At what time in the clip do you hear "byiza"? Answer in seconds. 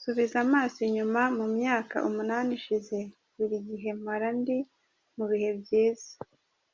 5.60-6.10